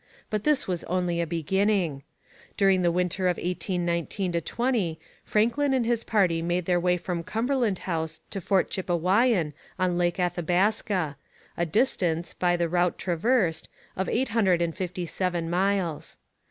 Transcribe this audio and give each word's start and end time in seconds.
But 0.31 0.45
this 0.45 0.67
was 0.67 0.83
only 0.85 1.21
a 1.21 1.27
beginning. 1.27 2.01
During 2.57 2.81
the 2.81 2.89
winter 2.91 3.27
of 3.27 3.37
1819 3.37 4.33
20 4.41 4.99
Franklin 5.23 5.75
and 5.75 5.85
his 5.85 6.03
party 6.03 6.41
made 6.41 6.65
their 6.65 6.79
way 6.79 6.97
from 6.97 7.21
Cumberland 7.23 7.77
House 7.85 8.21
to 8.31 8.41
Fort 8.41 8.71
Chipewyan 8.71 9.53
on 9.77 9.99
Lake 9.99 10.17
Athabaska, 10.19 11.17
a 11.55 11.65
distance, 11.67 12.33
by 12.33 12.57
the 12.57 12.67
route 12.67 12.97
traversed, 12.97 13.69
of 13.95 14.09
eight 14.09 14.29
hundred 14.29 14.59
and 14.59 14.75
fifty 14.75 15.05
seven 15.05 15.51
miles. 15.51 16.17